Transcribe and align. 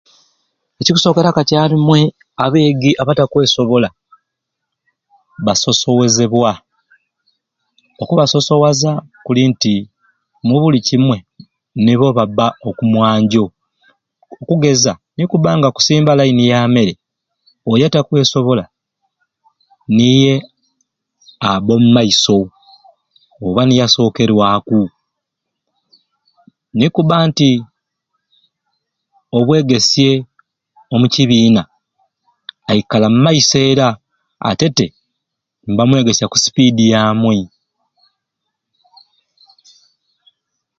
Ekikusokera 0.79 1.29
kakyarumei 1.37 2.05
abeigi 2.43 2.91
abatakwesobola 3.01 3.89
basosowezebwa 5.45 6.51
oku 8.01 8.13
basosowaza 8.19 8.91
juli 9.25 9.41
nti 9.51 9.73
mubuli 10.47 10.79
kimwei 10.87 11.21
nibo 11.83 12.07
baba 12.17 12.47
oku 12.69 12.83
mwanjo 12.93 13.45
okugeza 14.41 14.93
nekuba 15.15 15.49
nga 15.57 15.67
okusumba 15.69 16.17
line 16.19 16.43
ya 16.51 16.59
mmere 16.67 16.93
oyo 17.71 17.83
atakwesobola 17.87 18.63
niye 19.95 20.33
aba 21.49 21.71
omu 21.77 21.89
maiso 21.95 22.37
oba 23.45 23.61
niye 23.65 23.81
asokerwaku 23.85 24.79
nekuba 26.77 27.15
nti 27.27 27.49
obwegesye 29.37 30.09
omu 30.93 31.07
kibiina 31.13 31.61
aikala 32.69 33.07
my 33.11 33.19
maiso 33.25 33.57
era 33.71 33.87
ate 34.49 34.67
te 34.77 34.87
mbamwegesya 35.71 36.25
ku 36.31 36.37
speed 36.45 36.77
yamwei 36.91 37.45